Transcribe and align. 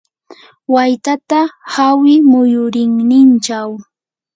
waytata 0.73 1.39
hawi 1.73 2.13
muyurinninchaw. 2.29 3.69